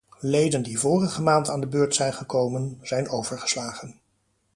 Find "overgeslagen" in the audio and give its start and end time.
3.09-3.99